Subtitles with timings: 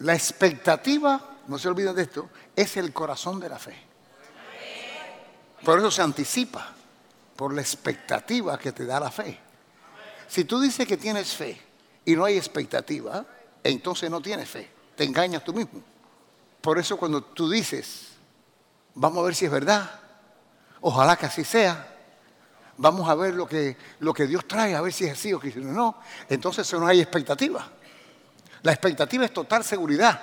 [0.00, 3.76] La expectativa, no se olviden de esto, es el corazón de la fe.
[5.64, 6.74] Por eso se anticipa,
[7.34, 9.38] por la expectativa que te da la fe.
[10.28, 11.60] Si tú dices que tienes fe
[12.04, 13.24] y no hay expectativa,
[13.62, 14.70] entonces no tienes fe.
[14.96, 15.82] Te engañas tú mismo.
[16.60, 18.08] Por eso cuando tú dices,
[18.94, 20.00] vamos a ver si es verdad,
[20.80, 21.96] ojalá que así sea,
[22.76, 25.40] vamos a ver lo que, lo que Dios trae, a ver si es así o
[25.40, 27.70] que no, entonces no hay expectativa.
[28.62, 30.20] La expectativa es total seguridad,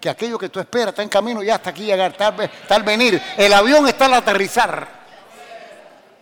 [0.00, 3.20] que aquello que tú esperas está en camino ya hasta aquí llegar, tal, tal venir.
[3.36, 4.86] El avión está al aterrizar.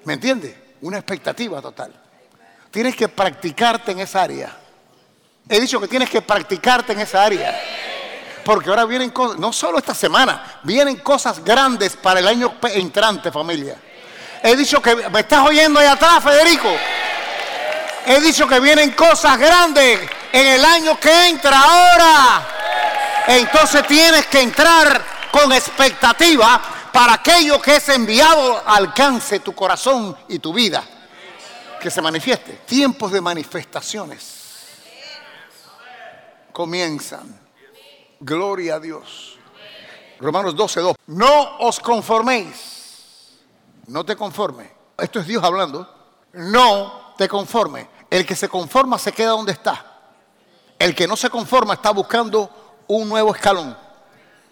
[0.05, 0.55] ¿Me entiendes?
[0.83, 1.93] Una expectativa total.
[2.71, 4.57] Tienes que practicarte en esa área.
[5.49, 7.59] He dicho que tienes que practicarte en esa área.
[8.45, 13.33] Porque ahora vienen cosas, no solo esta semana, vienen cosas grandes para el año entrante,
[13.33, 13.77] familia.
[14.43, 16.69] He dicho que, ¿me estás oyendo ahí atrás, Federico?
[18.07, 19.99] He dicho que vienen cosas grandes
[20.33, 22.47] en el año que entra ahora.
[23.29, 26.61] Entonces tienes que entrar con expectativa
[26.93, 30.83] para aquello que es enviado alcance tu corazón y tu vida
[31.81, 32.61] que se manifieste.
[32.67, 34.37] Tiempos de manifestaciones
[36.53, 37.39] comienzan.
[38.19, 39.39] Gloria a Dios.
[40.19, 40.97] Romanos 12, 2.
[41.09, 43.37] No os conforméis.
[43.89, 44.71] No te conforme.
[44.97, 45.87] Esto es Dios hablando.
[46.33, 47.89] No te conforme.
[48.09, 49.96] El que se conforma se queda donde está.
[50.87, 52.49] El que no se conforma está buscando
[52.87, 53.77] un nuevo escalón.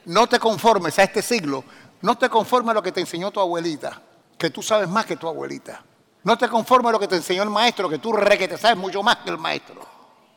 [0.06, 1.62] No te conformes a este siglo.
[2.00, 4.02] No te conformes a lo que te enseñó tu abuelita.
[4.36, 5.80] Que tú sabes más que tu abuelita.
[6.24, 8.58] No te conformes a lo que te enseñó el maestro, que tú re que te
[8.58, 9.86] sabes mucho más que el maestro.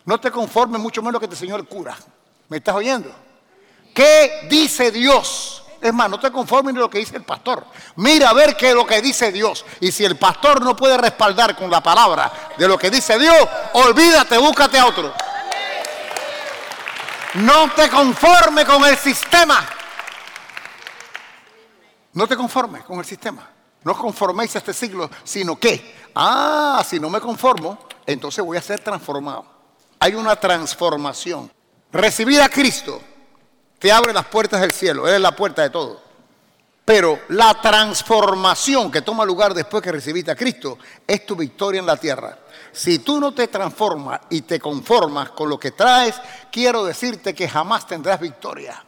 [0.06, 1.98] No te conformes mucho menos lo que te enseñó el cura.
[2.48, 3.12] ¿Me estás oyendo?
[3.92, 5.64] ¿Qué dice Dios?
[5.82, 7.66] Es más, no te conformes ni lo que dice el pastor.
[7.96, 9.66] Mira a ver qué es lo que dice Dios.
[9.80, 13.36] Y si el pastor no puede respaldar con la palabra de lo que dice Dios,
[13.74, 15.12] olvídate, búscate a otro.
[17.38, 19.68] No te conformes con el sistema.
[22.14, 23.48] No te conformes con el sistema.
[23.84, 27.78] No conforméis a este siglo, sino que, ah, si no me conformo,
[28.08, 29.46] entonces voy a ser transformado.
[30.00, 31.52] Hay una transformación.
[31.92, 33.00] Recibir a Cristo
[33.78, 36.07] te abre las puertas del cielo, Él es la puerta de todo.
[36.88, 41.86] Pero la transformación que toma lugar después que recibiste a Cristo es tu victoria en
[41.86, 42.40] la tierra.
[42.72, 46.16] Si tú no te transformas y te conformas con lo que traes,
[46.50, 48.82] quiero decirte que jamás tendrás victoria.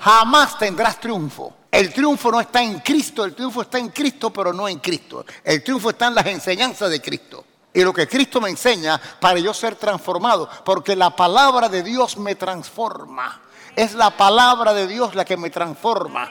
[0.00, 1.58] Jamás tendrás triunfo.
[1.70, 5.24] El triunfo no está en Cristo, el triunfo está en Cristo, pero no en Cristo.
[5.44, 7.44] El triunfo está en las enseñanzas de Cristo.
[7.72, 12.16] Y lo que Cristo me enseña para yo ser transformado, porque la palabra de Dios
[12.16, 13.42] me transforma.
[13.76, 16.28] Es la palabra de Dios la que me transforma.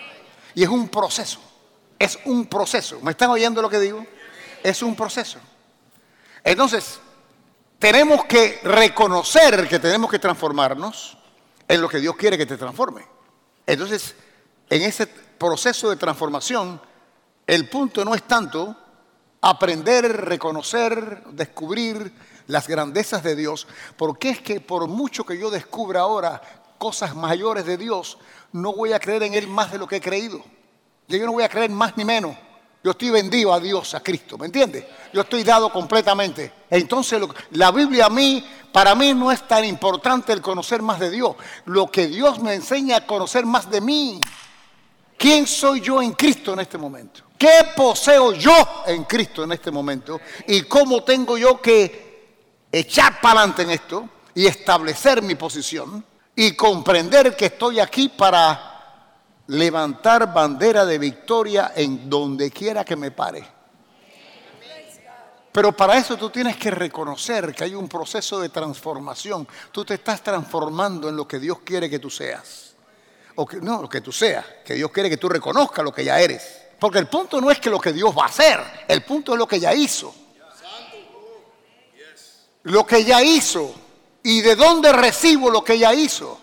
[0.57, 1.39] Y es un proceso.
[1.99, 2.99] Es un proceso.
[3.01, 4.03] ¿Me están oyendo lo que digo?
[4.63, 5.37] Es un proceso.
[6.43, 6.99] Entonces,
[7.77, 11.15] tenemos que reconocer que tenemos que transformarnos
[11.67, 13.05] en lo que Dios quiere que te transforme.
[13.67, 14.15] Entonces,
[14.67, 16.81] en ese proceso de transformación,
[17.45, 18.75] el punto no es tanto
[19.41, 22.11] aprender, reconocer, descubrir
[22.47, 26.41] las grandezas de Dios, porque es que por mucho que yo descubra ahora
[26.77, 28.17] cosas mayores de Dios,
[28.51, 30.43] no voy a creer en Él más de lo que he creído.
[31.07, 32.35] Yo no voy a creer más ni menos.
[32.83, 34.85] Yo estoy vendido a Dios, a Cristo, ¿me entiendes?
[35.11, 36.53] Yo estoy dado completamente.
[36.69, 37.21] Entonces
[37.51, 41.35] la Biblia a mí, para mí no es tan importante el conocer más de Dios.
[41.65, 44.21] Lo que Dios me enseña a conocer más de mí.
[45.17, 47.23] ¿Quién soy yo en Cristo en este momento?
[47.37, 48.53] ¿Qué poseo yo
[48.85, 50.21] en Cristo en este momento?
[50.47, 52.07] ¿Y cómo tengo yo que
[52.71, 56.05] echar para adelante en esto y establecer mi posición
[56.39, 59.15] y comprender que estoy aquí para
[59.47, 63.43] levantar bandera de victoria en donde quiera que me pare?
[65.51, 69.47] Pero para eso tú tienes que reconocer que hay un proceso de transformación.
[69.71, 72.75] Tú te estás transformando en lo que Dios quiere que tú seas
[73.33, 76.03] o que, no, lo que tú seas, que Dios quiere que tú reconozcas lo que
[76.03, 76.65] ya eres.
[76.79, 79.39] Porque el punto no es que lo que Dios va a hacer, el punto es
[79.39, 80.13] lo que ya hizo.
[82.61, 83.86] Lo que ya hizo.
[84.27, 86.37] ¿Y de dónde recibo lo que ya hizo?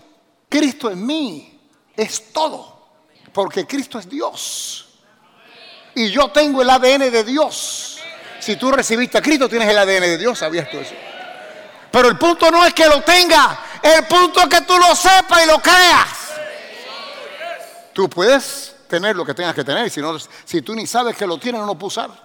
[0.48, 1.60] Cristo en mí
[1.94, 2.78] es todo.
[3.30, 4.86] Porque Cristo es Dios.
[5.94, 7.98] Y yo tengo el ADN de Dios.
[8.40, 10.38] Si tú recibiste a Cristo, tienes el ADN de Dios.
[10.38, 10.94] ¿Sabías eso?
[11.90, 13.60] Pero el punto no es que lo tenga.
[13.82, 16.08] El punto es que tú lo sepas y lo creas.
[17.92, 20.00] Tú puedes tener lo que tengas que tener, si,
[20.46, 22.23] si tú ni sabes que lo tienes, no lo puedes usar.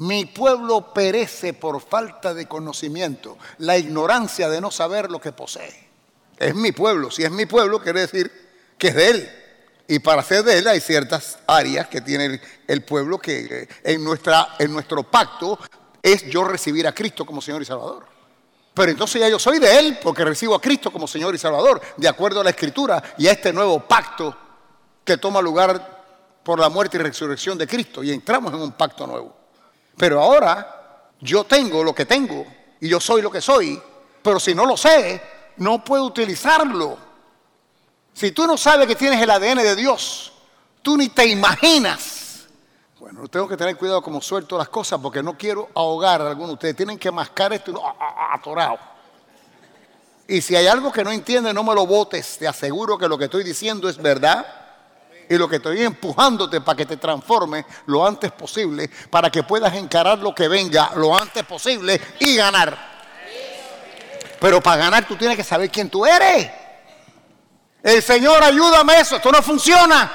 [0.00, 5.90] Mi pueblo perece por falta de conocimiento, la ignorancia de no saber lo que posee.
[6.38, 8.32] Es mi pueblo, si es mi pueblo, quiere decir
[8.78, 9.30] que es de él.
[9.88, 14.02] Y para ser de él hay ciertas áreas que tiene el, pueblo que eh, en,
[14.02, 15.58] nuestra, en nuestro pacto
[16.00, 18.06] es yo recibir a Cristo como Señor y Salvador.
[18.72, 21.78] Pero entonces ya yo soy de Él porque recibo a Cristo como Señor y Salvador,
[21.98, 24.34] de acuerdo a la Escritura y a este nuevo pacto
[25.04, 28.02] que toma lugar por la muerte y resurrección de Cristo.
[28.02, 29.39] Y entramos en un pacto nuevo.
[29.96, 32.46] Pero ahora yo tengo lo que tengo
[32.80, 33.80] y yo soy lo que soy.
[34.22, 35.22] Pero si no lo sé,
[35.56, 36.98] no puedo utilizarlo.
[38.12, 40.32] Si tú no sabes que tienes el ADN de Dios,
[40.82, 42.46] tú ni te imaginas.
[42.98, 46.50] Bueno, tengo que tener cuidado como suelto las cosas porque no quiero ahogar a algunos
[46.50, 46.76] de ustedes.
[46.76, 47.82] Tienen que mascar esto y no,
[48.32, 48.78] atorado.
[50.28, 52.36] Y si hay algo que no entiende, no me lo votes.
[52.38, 54.46] Te aseguro que lo que estoy diciendo es verdad.
[55.30, 59.72] Y lo que estoy empujándote para que te transforme lo antes posible, para que puedas
[59.74, 62.76] encarar lo que venga lo antes posible y ganar.
[64.40, 66.50] Pero para ganar tú tienes que saber quién tú eres.
[67.80, 70.10] El Señor, ayúdame eso, esto no funciona.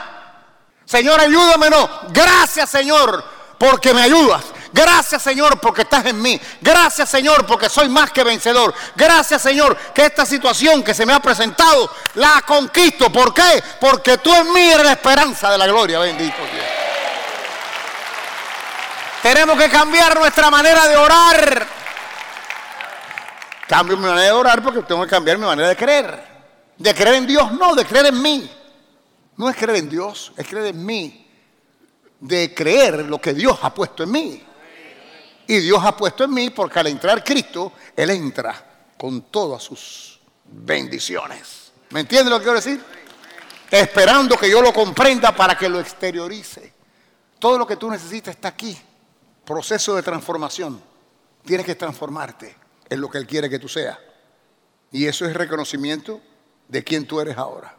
[0.83, 1.89] Señor, ayúdame, no.
[2.09, 3.23] Gracias, Señor,
[3.57, 4.43] porque me ayudas.
[4.75, 6.37] Gracias, Señor, porque estás en mí.
[6.59, 8.73] Gracias, Señor, porque soy más que vencedor.
[8.93, 13.09] Gracias, Señor, que esta situación que se me ha presentado la conquisto.
[13.09, 13.63] ¿Por qué?
[13.79, 15.99] Porque tú en mí eres la esperanza de la gloria.
[15.99, 16.65] Bendito Dios.
[19.23, 21.67] Tenemos que cambiar nuestra manera de orar.
[23.69, 26.21] Cambio mi manera de orar porque tengo que cambiar mi manera de creer.
[26.77, 28.51] De creer en Dios, no, de creer en mí.
[29.37, 31.31] No es creer en Dios, es creer en mí.
[32.19, 34.45] De creer lo que Dios ha puesto en mí.
[35.47, 40.19] Y Dios ha puesto en mí porque al entrar Cristo, Él entra con todas sus
[40.45, 41.71] bendiciones.
[41.91, 42.83] ¿Me entiendes lo que quiero decir?
[43.69, 46.73] Esperando que yo lo comprenda para que lo exteriorice.
[47.39, 48.77] Todo lo que tú necesitas está aquí.
[49.45, 50.81] Proceso de transformación.
[51.43, 52.55] Tienes que transformarte
[52.89, 53.97] en lo que Él quiere que tú seas.
[54.91, 56.21] Y eso es reconocimiento
[56.67, 57.75] de quién tú eres ahora.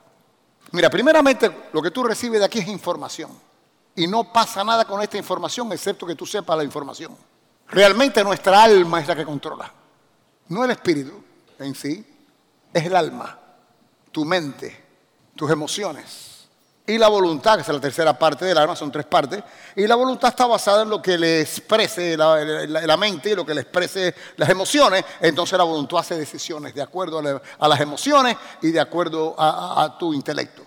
[0.72, 3.30] Mira, primeramente lo que tú recibes de aquí es información.
[3.94, 7.16] Y no pasa nada con esta información excepto que tú sepas la información.
[7.68, 9.72] Realmente nuestra alma es la que controla.
[10.48, 11.22] No el espíritu
[11.58, 12.04] en sí,
[12.72, 13.38] es el alma,
[14.12, 14.84] tu mente,
[15.34, 16.36] tus emociones.
[16.88, 19.42] Y la voluntad, que es la tercera parte del alma, son tres partes.
[19.74, 23.54] Y la voluntad está basada en lo que le exprese la, mente y lo que
[23.54, 25.04] le exprese las emociones.
[25.20, 27.20] Entonces la voluntad hace decisiones de acuerdo
[27.58, 30.62] a, las emociones y de acuerdo a, tu intelecto.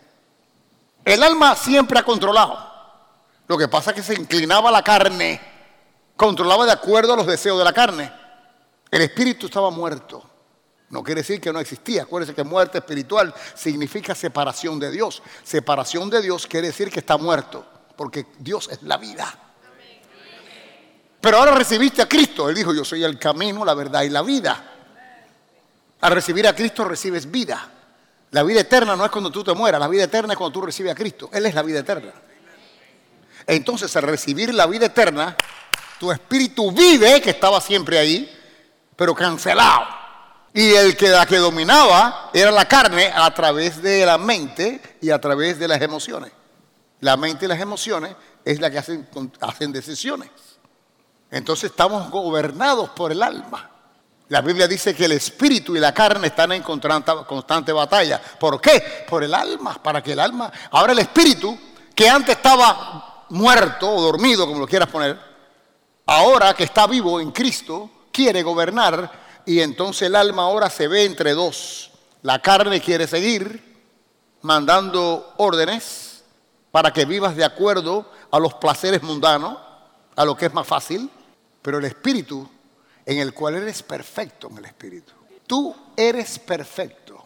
[1.06, 2.68] El alma siempre ha controlado.
[3.48, 5.40] Lo que pasa es que se inclinaba la carne,
[6.20, 8.12] controlaba de acuerdo a los deseos de la carne.
[8.92, 10.22] El espíritu estaba muerto.
[10.90, 12.04] No quiere decir que no existía.
[12.04, 15.24] Acuérdense que muerte espiritual significa separación de Dios.
[15.46, 19.34] Separación de Dios quiere decir que está muerto, porque Dios es la vida.
[21.22, 22.50] Pero ahora recibiste a Cristo.
[22.50, 24.74] Él dijo, yo soy el camino, la verdad y la vida.
[26.02, 27.66] Al recibir a Cristo recibes vida.
[28.32, 30.66] La vida eterna no es cuando tú te mueras, la vida eterna es cuando tú
[30.66, 31.30] recibes a Cristo.
[31.32, 32.12] Él es la vida eterna.
[33.48, 35.38] Entonces, al recibir la vida eterna,
[36.00, 38.38] tu espíritu vive, que estaba siempre ahí,
[38.96, 39.86] pero cancelado.
[40.54, 45.12] Y el que la que dominaba era la carne a través de la mente y
[45.12, 46.32] a través de las emociones.
[47.02, 49.08] La mente y las emociones es la que hacen,
[49.42, 50.30] hacen decisiones.
[51.32, 53.70] Entonces estamos gobernados por el alma.
[54.30, 58.22] La Biblia dice que el espíritu y la carne están en constante batalla.
[58.40, 59.06] ¿Por qué?
[59.08, 60.52] Por el alma, para que el alma...
[60.72, 61.58] Ahora el espíritu,
[61.96, 65.29] que antes estaba muerto o dormido, como lo quieras poner,
[66.10, 71.06] ahora que está vivo en Cristo, quiere gobernar y entonces el alma ahora se ve
[71.06, 71.92] entre dos.
[72.24, 73.78] La carne quiere seguir
[74.42, 76.24] mandando órdenes
[76.72, 79.58] para que vivas de acuerdo a los placeres mundanos,
[80.16, 81.10] a lo que es más fácil,
[81.62, 82.50] pero el espíritu
[83.06, 85.14] en el cual eres perfecto en el espíritu.
[85.46, 87.24] Tú eres perfecto.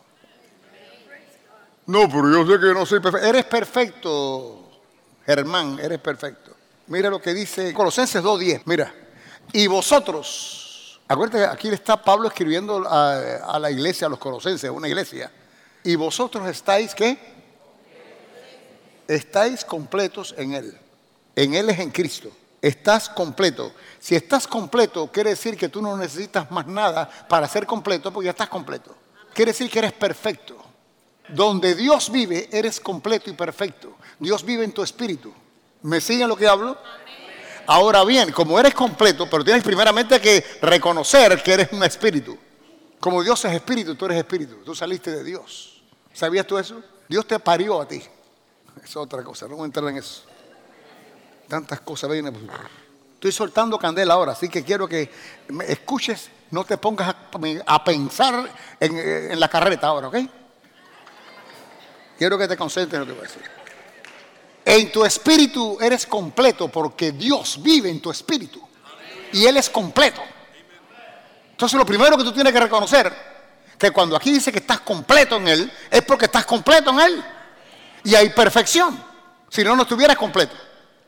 [1.85, 3.27] No, pero yo sé que no soy perfecto.
[3.27, 4.71] Eres perfecto,
[5.25, 6.52] Germán, eres perfecto.
[6.87, 8.61] Mira lo que dice Colosenses 2.10.
[8.65, 8.93] Mira,
[9.51, 10.63] y vosotros
[11.07, 15.31] Acuérdate, aquí está Pablo escribiendo a, la iglesia, a los colosenses, una iglesia.
[15.83, 17.17] Y vosotros estáis, ¿qué?
[19.07, 20.77] Estáis completos en Él.
[21.35, 22.31] En Él es en Cristo.
[22.61, 23.73] Estás completo.
[23.99, 28.25] Si estás completo, quiere decir que tú no necesitas más nada para ser completo, porque
[28.25, 28.95] ya estás completo.
[29.33, 30.57] Quiere decir que eres perfecto.
[31.27, 33.97] Donde Dios vive, eres completo y perfecto.
[34.19, 35.33] Dios vive en tu espíritu.
[35.83, 36.77] ¿Me siguen lo que hablo?
[37.67, 42.37] Ahora bien, como eres completo, pero tienes primeramente que reconocer que eres un espíritu.
[42.99, 44.55] Como Dios es espíritu, tú eres espíritu.
[44.63, 45.81] Tú saliste de Dios.
[46.13, 46.81] ¿Sabías tú eso?
[47.07, 48.01] Dios te parió a ti.
[48.81, 50.23] Es otra cosa, no voy a entrar en eso.
[51.47, 52.49] Tantas cosas vienen.
[53.15, 55.09] Estoy soltando candela ahora, así que quiero que
[55.49, 57.13] me escuches, no te pongas
[57.65, 58.49] a, pensar
[58.79, 60.17] en, en la carreta ahora, ¿ok?
[62.17, 63.62] Quiero que te concentres en lo que voy a decir.
[64.65, 68.61] En tu espíritu eres completo porque Dios vive en tu espíritu.
[69.33, 70.21] Y Él es completo.
[71.51, 73.13] Entonces lo primero que tú tienes que reconocer,
[73.77, 77.23] que cuando aquí dice que estás completo en Él, es porque estás completo en Él.
[78.03, 79.03] Y hay perfección.
[79.49, 80.55] Si no, no estuvieras completo.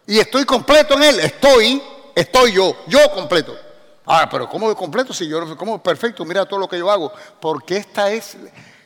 [0.08, 1.20] Y estoy completo en Él.
[1.20, 1.82] Estoy,
[2.14, 3.58] estoy yo, yo completo.
[4.06, 6.24] Ah, pero ¿cómo completo si yo ¿cómo perfecto?
[6.26, 7.12] Mira todo lo que yo hago.
[7.40, 8.38] Porque esta es,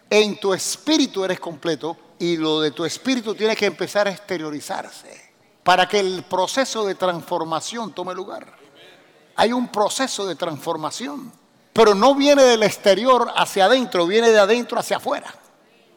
[0.10, 5.30] en tu espíritu eres completo y lo de tu espíritu tiene que empezar a exteriorizarse
[5.64, 8.54] para que el proceso de transformación tome lugar.
[9.36, 11.32] Hay un proceso de transformación,
[11.72, 15.34] pero no viene del exterior hacia adentro, viene de adentro hacia afuera.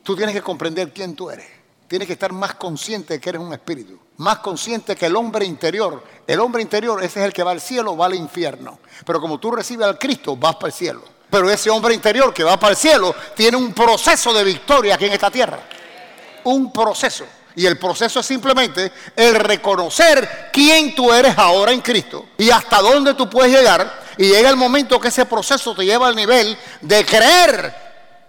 [0.02, 1.46] Tú tienes que comprender quién tú eres.
[1.88, 5.44] Tienes que estar más consciente de que eres un espíritu, más consciente que el hombre
[5.44, 6.02] interior.
[6.26, 8.78] El hombre interior, ese es el que va al cielo, va al infierno.
[9.04, 11.02] Pero como tú recibes al Cristo, vas para el cielo.
[11.28, 15.06] Pero ese hombre interior que va para el cielo tiene un proceso de victoria aquí
[15.06, 15.58] en esta tierra.
[16.44, 17.24] Un proceso.
[17.54, 22.80] Y el proceso es simplemente el reconocer quién tú eres ahora en Cristo y hasta
[22.80, 24.00] dónde tú puedes llegar.
[24.16, 27.74] Y llega el momento que ese proceso te lleva al nivel de creer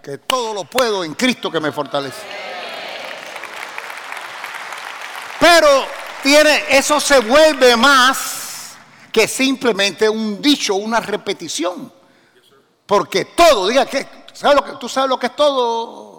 [0.04, 2.22] que todo lo puedo en Cristo que me fortalece.
[5.40, 5.86] Pero
[6.22, 8.76] tiene, eso se vuelve más
[9.12, 11.92] que simplemente un dicho, una repetición.
[12.86, 14.08] Porque todo, diga que,
[14.42, 16.13] lo que tú sabes lo que es todo.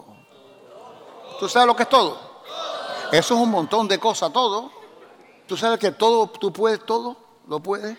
[1.44, 2.18] Tú sabes lo que es todo.
[3.12, 4.72] Eso es un montón de cosas, todo.
[5.46, 7.98] Tú sabes que todo, tú puedes todo, lo puedes.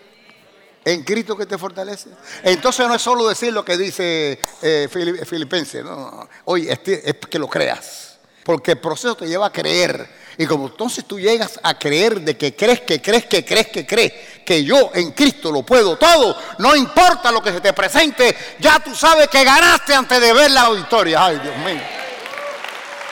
[0.84, 2.10] En Cristo que te fortalece.
[2.42, 4.88] Entonces no es solo decir lo que dice eh,
[5.24, 5.84] Filipenses.
[5.84, 8.18] No, Oye, es que lo creas.
[8.42, 10.10] Porque el proceso te lleva a creer.
[10.38, 13.86] Y como entonces tú llegas a creer de que crees, que crees, que crees, que
[13.86, 14.12] crees,
[14.44, 18.80] que yo en Cristo lo puedo todo, no importa lo que se te presente, ya
[18.80, 21.26] tú sabes que ganaste antes de ver la victoria.
[21.26, 22.05] Ay, Dios mío.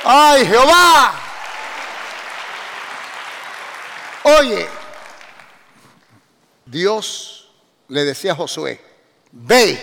[0.04, 1.14] Ay, Jehová.
[4.40, 4.68] Oye,
[6.64, 7.50] Dios
[7.88, 8.80] le decía a Josué,
[9.32, 9.78] ve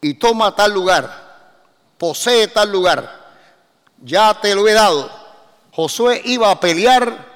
[0.00, 1.56] y toma tal lugar,
[1.98, 3.24] posee tal lugar,
[3.98, 5.24] ya te lo he dado
[5.74, 7.32] Josué iba a pelear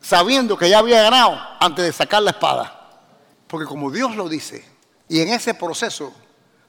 [0.00, 2.90] sabiendo que ya había ganado antes de sacar la espada.
[3.48, 4.64] Porque como Dios lo dice,
[5.08, 6.12] y en ese proceso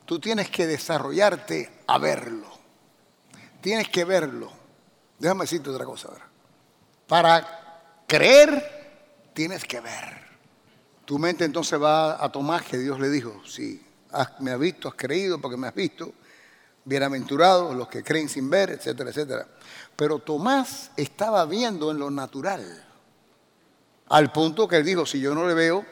[0.06, 2.53] tú tienes que desarrollarte a verlo.
[3.64, 4.52] Tienes que verlo.
[5.18, 6.28] Déjame decirte otra cosa ahora.
[7.08, 10.22] Para creer, tienes que ver.
[11.06, 13.82] Tu mente entonces va a tomar que Dios le dijo, si
[14.40, 16.12] me has visto, has creído porque me has visto,
[16.84, 19.48] bienaventurados los que creen sin ver, etcétera, etcétera.
[19.96, 22.86] Pero Tomás estaba viendo en lo natural,
[24.10, 25.86] al punto que él dijo, si yo no le veo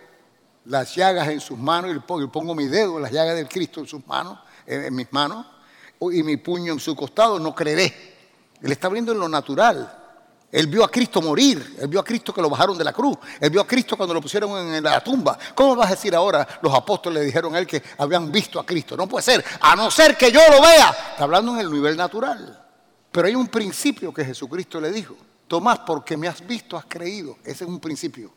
[0.66, 4.06] las llagas en sus manos y pongo mi dedo las llagas del Cristo en sus
[4.06, 5.46] manos, en mis manos,
[6.10, 7.94] y mi puño en su costado, no creeré.
[8.62, 9.98] Él está viendo en lo natural.
[10.52, 13.18] Él vio a Cristo morir, él vio a Cristo que lo bajaron de la cruz,
[13.40, 15.38] él vio a Cristo cuando lo pusieron en la tumba.
[15.56, 18.66] ¿Cómo vas a decir ahora los apóstoles le dijeron a él que habían visto a
[18.66, 18.98] Cristo?
[18.98, 20.90] No puede ser, a no ser que yo lo vea.
[21.12, 22.66] Está hablando en el nivel natural.
[23.12, 25.16] Pero hay un principio que Jesucristo le dijo.
[25.48, 27.38] Tomás, porque me has visto, has creído.
[27.44, 28.34] Ese es un principio.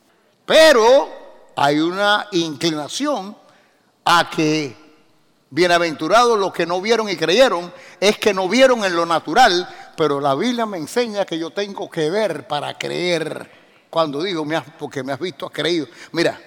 [0.47, 1.09] Pero
[1.57, 3.37] hay una inclinación
[4.05, 4.84] a que
[5.55, 10.21] bienaventurados los que no vieron y creyeron, es que no vieron en lo natural, pero
[10.21, 13.49] la Biblia me enseña que yo tengo que ver para creer.
[13.89, 15.87] Cuando digo, me has, porque me has visto, has creído.
[16.11, 16.41] Mira,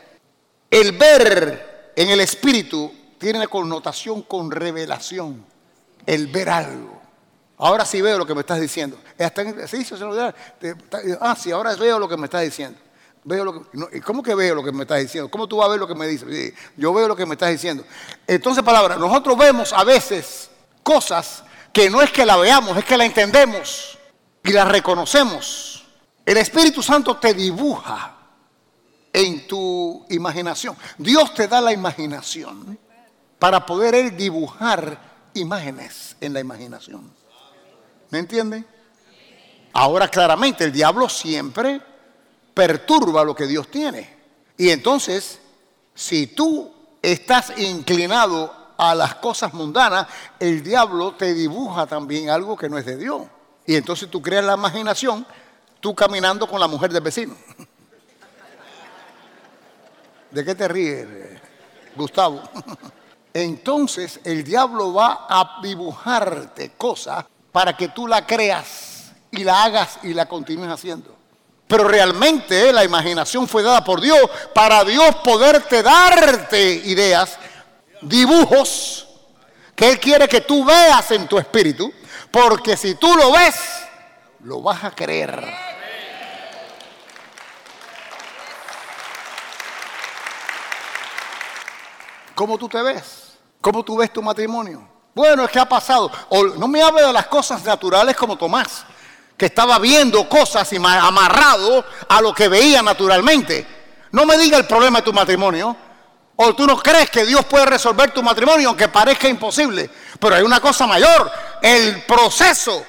[0.69, 5.45] el ver en el espíritu tiene connotación con revelación.
[6.05, 7.01] El ver algo.
[7.59, 8.99] Ahora sí veo lo que me estás diciendo.
[11.21, 12.77] ah, sí, ahora veo lo que me estás diciendo.
[13.24, 13.67] Veo lo
[14.05, 15.29] ¿Cómo que veo lo que me estás diciendo?
[15.29, 16.53] ¿Cómo tú vas a ver lo que me dices?
[16.75, 17.83] yo veo lo que me estás diciendo.
[18.25, 20.50] Entonces, palabra, nosotros vemos a veces
[20.83, 21.43] cosas
[21.74, 23.97] que no es que la veamos, es que la entendemos
[24.43, 25.86] y la reconocemos.
[26.25, 28.15] El Espíritu Santo te dibuja
[29.13, 30.75] en tu imaginación.
[30.97, 32.77] Dios te da la imaginación
[33.39, 35.00] para poder él dibujar
[35.33, 37.12] imágenes en la imaginación.
[38.09, 38.65] ¿Me entienden?
[39.74, 41.81] Ahora claramente el diablo siempre
[42.57, 44.17] perturba lo que Dios tiene.
[44.57, 45.39] Y entonces,
[45.93, 46.73] si tú
[47.03, 50.07] estás inclinado a las cosas mundanas,
[50.39, 53.21] el diablo te dibuja también algo que no es de Dios.
[53.67, 55.23] Y entonces tú creas la imaginación,
[55.79, 57.35] tú caminando con la mujer del vecino.
[60.31, 61.07] ¿De qué te ríes,
[61.95, 62.41] Gustavo?
[63.33, 69.99] Entonces el diablo va a dibujarte cosas para que tú la creas y la hagas
[70.01, 71.16] y la continúes haciendo.
[71.67, 74.19] Pero realmente la imaginación fue dada por Dios
[74.53, 77.38] para Dios poderte darte ideas,
[78.01, 79.07] dibujos
[79.75, 81.93] que Él quiere que tú veas en tu espíritu,
[82.31, 83.55] porque si tú lo ves,
[84.43, 85.43] lo vas a creer.
[92.33, 93.38] ¿Cómo tú te ves?
[93.59, 94.88] ¿Cómo tú ves tu matrimonio?
[95.13, 96.12] Bueno, es que ha pasado.
[96.57, 98.86] No me hable de las cosas naturales como Tomás,
[99.38, 103.65] que estaba viendo cosas y amarrado a lo que veía naturalmente.
[104.12, 105.77] No me diga el problema de tu matrimonio.
[106.39, 109.89] O tú no crees que Dios puede resolver tu matrimonio, aunque parezca imposible.
[110.20, 111.32] Pero hay una cosa mayor.
[111.62, 112.84] El proceso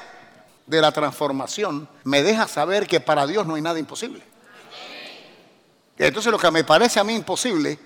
[0.66, 4.22] de la transformación me deja saber que para Dios no hay nada imposible.
[5.96, 7.78] Entonces lo que me parece a mí imposible,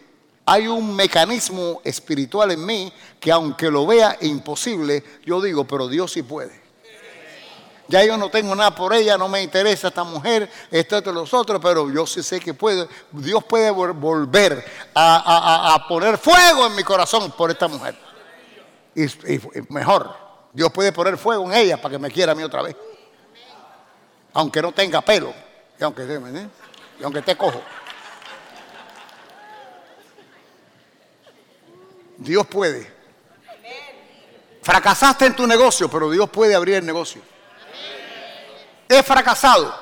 [0.45, 6.13] hay un mecanismo espiritual en mí que aunque lo vea imposible, yo digo, pero Dios
[6.13, 6.62] sí puede.
[7.89, 11.35] Ya yo no tengo nada por ella, no me interesa esta mujer, esto, de los
[11.35, 16.85] otros, pero yo sí sé que puede, Dios puede volver a, poner fuego en mi
[16.85, 17.97] corazón por esta mujer.
[18.95, 19.07] Y,
[19.69, 20.15] mejor,
[20.53, 22.77] Dios puede poner fuego en ella para que me quiera a mí otra vez.
[24.35, 25.35] Aunque no tenga pelo,
[25.79, 26.49] y aunque, ¿eh?
[26.99, 27.61] y aunque esté cojo.
[32.17, 32.91] Dios puede.
[34.63, 37.32] Fracasaste en tu negocio, pero Dios puede abrir el negocio.
[38.93, 39.75] He fracasado.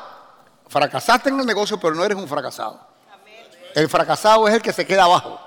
[0.68, 2.80] Fracasaste en el negocio, pero no eres un fracasado.
[3.74, 5.40] El fracasado es el que se queda abajo.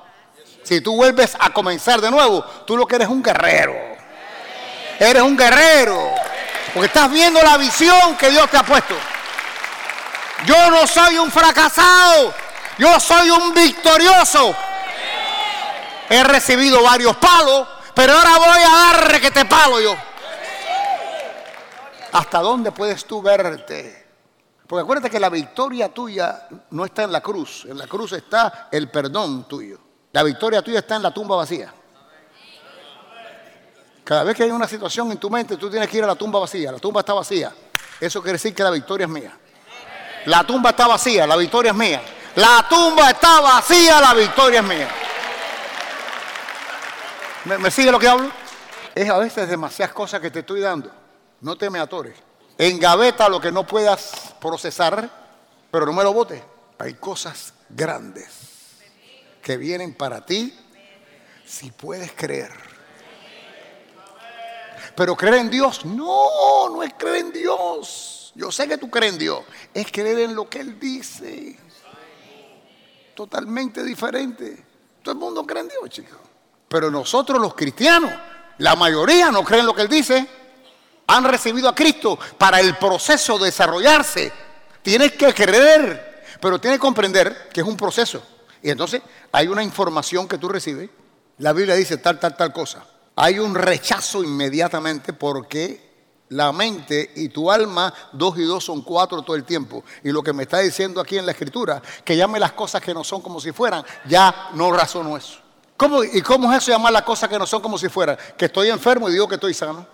[0.64, 3.74] Si tú vuelves a comenzar de nuevo, tú lo que eres un guerrero.
[5.00, 6.12] Eres un guerrero.
[6.74, 8.96] Porque estás viendo la visión que Dios te ha puesto.
[10.46, 12.34] Yo no soy un fracasado.
[12.78, 14.54] Yo soy un victorioso.
[16.10, 19.96] He recibido varios palos, pero ahora voy a dar que te palo yo.
[22.14, 24.06] ¿Hasta dónde puedes tú verte?
[24.68, 27.66] Porque acuérdate que la victoria tuya no está en la cruz.
[27.66, 29.80] En la cruz está el perdón tuyo.
[30.12, 31.74] La victoria tuya está en la tumba vacía.
[34.04, 36.16] Cada vez que hay una situación en tu mente, tú tienes que ir a la
[36.16, 36.72] tumba vacía.
[36.72, 37.52] La tumba está vacía.
[38.00, 39.36] Eso quiere decir que la victoria es mía.
[40.26, 42.02] La tumba está vacía, la victoria es mía.
[42.36, 44.90] La tumba está vacía, la victoria es mía.
[47.46, 48.30] ¿Me, sigue lo que hablo?
[48.94, 51.03] Es a veces demasiadas cosas que te estoy dando
[51.44, 52.16] no te me atores.
[52.58, 55.10] Engaveta lo que no puedas procesar,
[55.70, 56.42] pero no me lo botes.
[56.80, 58.30] Hay cosas grandes
[59.42, 60.58] que vienen para ti
[61.46, 62.52] si puedes creer.
[64.96, 68.32] Pero creer en Dios, no, no es creer en Dios.
[68.36, 71.60] Yo sé que tú crees en Dios, es creer en lo que Él dice.
[73.16, 74.66] Totalmente diferente.
[75.02, 76.20] Todo el mundo cree en Dios, chicos.
[76.70, 78.12] Pero nosotros los cristianos,
[78.60, 80.43] la mayoría no creen lo que Él dice
[81.08, 84.32] han recibido a Cristo para el proceso de desarrollarse.
[84.82, 88.24] Tienes que creer, pero tienes que comprender que es un proceso.
[88.62, 90.90] Y entonces hay una información que tú recibes.
[91.40, 92.86] La Biblia dice tal, tal, tal cosa.
[93.16, 95.94] Hay un rechazo inmediatamente porque
[96.30, 99.84] la mente y tu alma, dos y dos son cuatro todo el tiempo.
[100.04, 102.94] Y lo que me está diciendo aquí en la escritura, que llame las cosas que
[102.94, 105.40] no son como si fueran, ya no razono eso.
[105.78, 108.18] ¿Cómo, ¿Y cómo es eso llamar las cosas que no son como si fueran?
[108.38, 109.86] Que estoy enfermo y digo que estoy sano.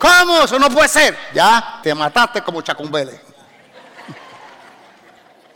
[0.00, 0.44] ¿Cómo?
[0.44, 1.16] Eso no puede ser.
[1.34, 3.20] Ya te mataste como Chacumbele.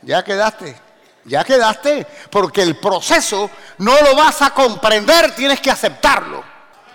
[0.02, 0.78] Ya quedaste.
[1.24, 2.06] Ya quedaste.
[2.30, 6.44] Porque el proceso no lo vas a comprender, tienes que aceptarlo.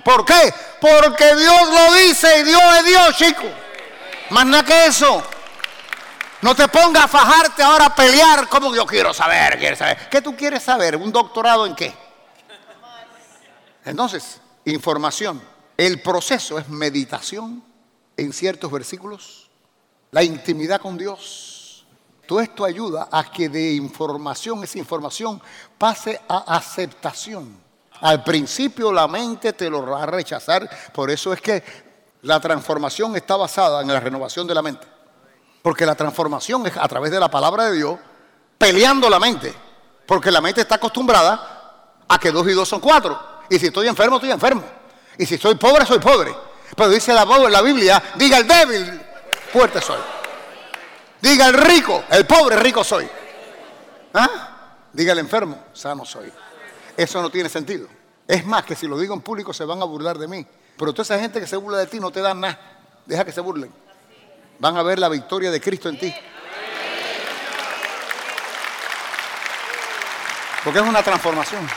[0.04, 0.54] ¿Por qué?
[0.80, 3.46] Porque Dios lo dice y Dios es Dios, chico.
[4.30, 5.24] Más nada que eso.
[6.42, 10.08] No te pongas a fajarte ahora a pelear como yo quiero saber, quiero saber.
[10.08, 10.96] ¿Qué tú quieres saber?
[10.96, 11.98] ¿Un doctorado en qué?
[13.86, 15.42] Entonces, información.
[15.80, 17.64] El proceso es meditación
[18.18, 19.50] en ciertos versículos,
[20.12, 21.86] la intimidad con Dios.
[22.28, 25.42] Todo esto ayuda a que de información, esa información,
[25.78, 27.58] pase a aceptación.
[28.02, 31.64] Al principio la mente te lo va a rechazar, por eso es que
[32.24, 34.86] la transformación está basada en la renovación de la mente.
[35.62, 37.98] Porque la transformación es a través de la palabra de Dios,
[38.58, 39.54] peleando la mente.
[40.06, 43.18] Porque la mente está acostumbrada a que dos y dos son cuatro.
[43.50, 44.79] Y si estoy enfermo, estoy enfermo.
[45.20, 46.34] Y si soy pobre, soy pobre.
[46.76, 49.02] Pero dice la, la Biblia, diga el débil,
[49.52, 50.00] fuerte soy.
[51.22, 53.08] Diga el rico, el pobre, rico soy.
[54.14, 54.86] ¿Ah?
[54.94, 56.32] Diga el enfermo, sano soy.
[56.96, 57.90] Eso no tiene sentido.
[58.26, 60.48] Es más que si lo digo en público se van a burlar de mí.
[60.78, 62.58] Pero toda esa gente que se burla de ti no te da nada.
[63.06, 63.74] Deja que se burlen.
[64.60, 66.16] Van a ver la victoria de Cristo en ti.
[70.64, 71.68] Porque es una transformación.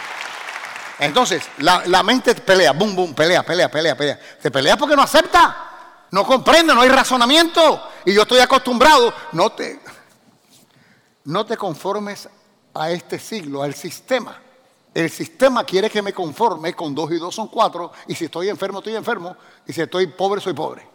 [0.99, 4.21] Entonces, la, mente pelea, boom, boom, pelea, pelea, pelea, pelea.
[4.41, 7.91] Se pelea porque no acepta, no comprende, no hay razonamiento.
[8.05, 9.81] Y yo estoy acostumbrado, no te,
[11.25, 12.29] no te conformes
[12.75, 14.39] a este siglo, al sistema.
[14.95, 18.51] El sistema quiere que me conforme con dos y dos son cuatro, y si estoy
[18.51, 20.87] enfermo, estoy enfermo, y si estoy pobre, soy pobre.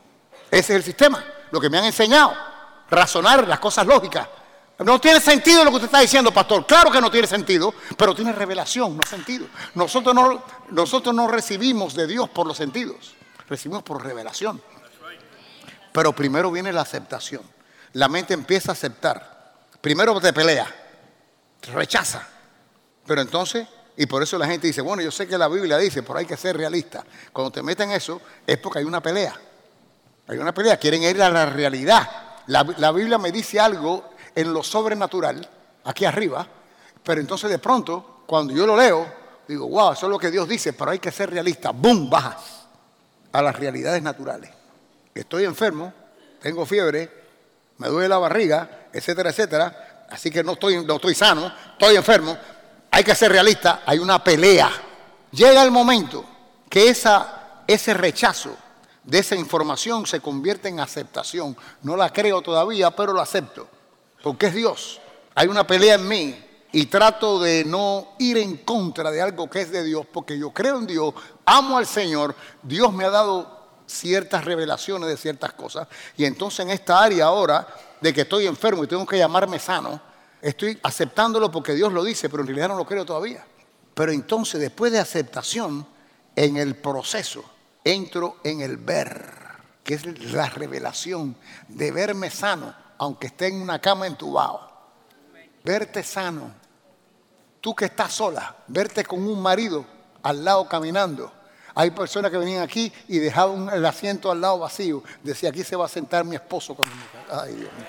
[0.51, 2.33] Ese es el sistema, lo que me han enseñado,
[2.89, 4.27] razonar las cosas lógicas.
[4.79, 6.65] No tiene sentido lo que usted está diciendo, pastor.
[6.67, 9.47] Claro que no tiene sentido, pero tiene revelación, no sentido.
[9.73, 13.15] Nosotros no, nosotros no recibimos de Dios por los sentidos,
[13.49, 14.61] recibimos por revelación.
[15.91, 17.41] Pero primero viene la aceptación.
[17.93, 19.55] La mente empieza a aceptar.
[19.81, 20.67] Primero te pelea,
[21.59, 22.27] te rechaza.
[23.07, 26.03] Pero entonces, y por eso la gente dice, bueno, yo sé que la Biblia dice,
[26.03, 27.03] pero hay que ser realista.
[27.33, 29.33] Cuando te meten eso, es porque hay una pelea.
[30.27, 32.07] Hay una pelea, quieren ir a la realidad.
[32.45, 35.49] La, la Biblia me dice algo en lo sobrenatural,
[35.85, 36.45] aquí arriba,
[37.03, 39.11] pero entonces de pronto, cuando yo lo leo,
[39.47, 41.71] digo, wow, eso es lo que Dios dice, pero hay que ser realista.
[41.71, 42.07] ¡Bum!
[42.07, 42.67] Bajas
[43.31, 44.51] a las realidades naturales.
[45.15, 45.91] Estoy enfermo,
[46.39, 47.09] tengo fiebre,
[47.79, 50.05] me duele la barriga, etcétera, etcétera.
[50.11, 52.37] Así que no estoy, no estoy sano, estoy enfermo.
[52.91, 54.69] Hay que ser realista, hay una pelea.
[55.31, 56.23] Llega el momento
[56.69, 58.55] que esa, ese rechazo
[59.03, 61.57] de esa información se convierte en aceptación.
[61.81, 63.76] No la creo todavía, pero lo acepto
[64.21, 65.01] porque es Dios.
[65.35, 66.35] Hay una pelea en mí
[66.71, 70.51] y trato de no ir en contra de algo que es de Dios, porque yo
[70.51, 71.13] creo en Dios,
[71.45, 76.71] amo al Señor, Dios me ha dado ciertas revelaciones de ciertas cosas, y entonces en
[76.71, 77.67] esta área ahora
[78.01, 80.01] de que estoy enfermo y tengo que llamarme sano,
[80.41, 83.45] estoy aceptándolo porque Dios lo dice, pero en realidad no lo creo todavía.
[83.93, 85.87] Pero entonces después de aceptación,
[86.35, 87.43] en el proceso,
[87.83, 89.33] entro en el ver,
[89.83, 91.35] que es la revelación
[91.67, 94.67] de verme sano aunque esté en una cama entubado.
[95.63, 96.51] Verte sano.
[97.61, 99.85] Tú que estás sola, verte con un marido
[100.23, 101.31] al lado caminando.
[101.75, 105.03] Hay personas que venían aquí y dejaban el asiento al lado vacío.
[105.21, 106.87] Decía, aquí se va a sentar mi esposo con
[107.29, 107.87] Ay, Dios mío.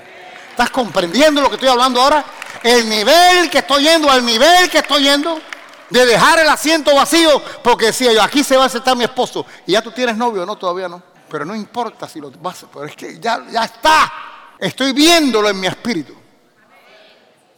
[0.50, 2.24] ¿Estás comprendiendo lo que estoy hablando ahora?
[2.62, 5.40] El nivel que estoy yendo, al nivel que estoy yendo
[5.88, 9.46] de dejar el asiento vacío, porque decía yo, aquí se va a sentar mi esposo.
[9.66, 11.02] Y ya tú tienes novio, no, todavía no.
[11.30, 14.12] Pero no importa si lo vas, pero es que ya, ya está.
[14.58, 16.14] Estoy viéndolo en mi espíritu.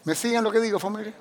[0.05, 1.15] ¿Me siguen lo que digo, familia?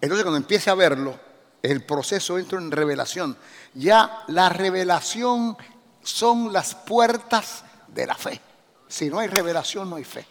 [0.00, 1.18] Entonces cuando empiece a verlo,
[1.62, 3.36] el proceso entra en revelación.
[3.74, 5.56] Ya la revelación
[6.02, 8.40] son las puertas de la fe.
[8.88, 10.26] Si no hay revelación, no hay fe.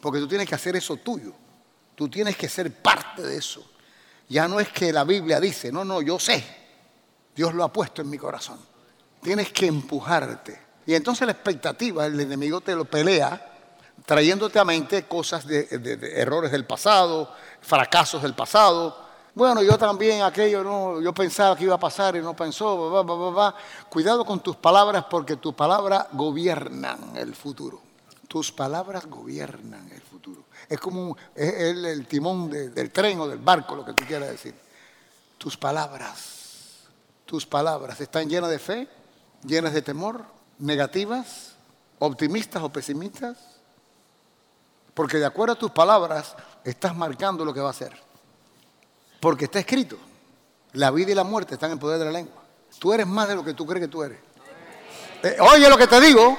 [0.00, 1.32] Porque tú tienes que hacer eso tuyo.
[1.94, 3.70] Tú tienes que ser parte de eso.
[4.28, 6.44] Ya no es que la Biblia dice, no, no, yo sé.
[7.34, 8.58] Dios lo ha puesto en mi corazón.
[9.22, 10.63] Tienes que empujarte.
[10.86, 13.52] Y entonces la expectativa, el enemigo te lo pelea,
[14.04, 15.66] trayéndote a mente cosas de,
[16.16, 19.04] errores del pasado, fracasos del pasado.
[19.34, 23.04] Bueno, yo también aquello, no, yo pensaba que iba a pasar y no pensó.
[23.88, 27.82] Cuidado con tus palabras porque tus palabras gobiernan el futuro.
[28.28, 30.44] Tus palabras gobiernan el futuro.
[30.68, 34.54] Es como el, timón del tren o del barco, lo que tú quieras decir.
[35.38, 36.88] Tus palabras,
[37.26, 38.88] tus palabras están llenas de fe,
[39.44, 41.52] llenas de temor, negativas,
[41.98, 43.36] optimistas o pesimistas?
[44.94, 47.92] Porque de acuerdo a tus palabras estás marcando lo que va a ser.
[49.20, 49.96] Porque está escrito,
[50.72, 52.42] la vida y la muerte están en poder de la lengua.
[52.78, 54.18] Tú eres más de lo que tú crees que tú eres.
[55.22, 56.36] Eh, oye lo que te digo,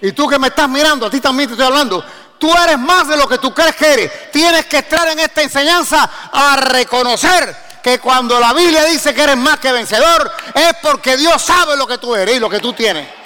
[0.00, 2.02] y tú que me estás mirando, a ti también te estoy hablando.
[2.38, 4.30] Tú eres más de lo que tú crees que eres.
[4.30, 9.36] Tienes que entrar en esta enseñanza a reconocer que cuando la Biblia dice que eres
[9.36, 12.72] más que vencedor, es porque Dios sabe lo que tú eres y lo que tú
[12.72, 13.19] tienes.